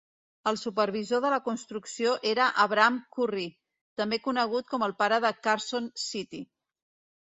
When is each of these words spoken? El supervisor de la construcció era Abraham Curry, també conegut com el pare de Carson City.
El 0.51 0.55
supervisor 0.61 1.21
de 1.25 1.31
la 1.33 1.39
construcció 1.49 2.15
era 2.31 2.49
Abraham 2.65 2.99
Curry, 3.19 3.47
també 4.03 4.23
conegut 4.27 4.73
com 4.75 4.91
el 4.91 5.01
pare 5.05 5.25
de 5.31 5.37
Carson 5.47 5.97
City. 6.11 6.47